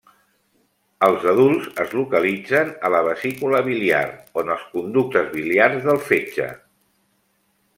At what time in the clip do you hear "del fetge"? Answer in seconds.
5.91-6.49